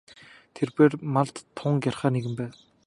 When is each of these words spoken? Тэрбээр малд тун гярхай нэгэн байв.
Тэрбээр 0.55 0.93
малд 1.13 1.35
тун 1.57 1.75
гярхай 1.83 2.11
нэгэн 2.13 2.33
байв. 2.39 2.51